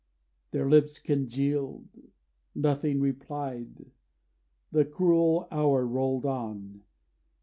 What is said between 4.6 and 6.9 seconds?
The cruel hour rolled on.